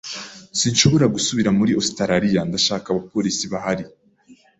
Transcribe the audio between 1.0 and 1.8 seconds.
gusubira muri